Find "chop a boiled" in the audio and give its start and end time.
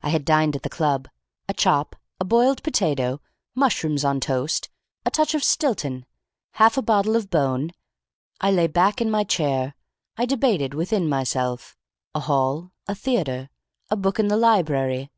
1.52-2.62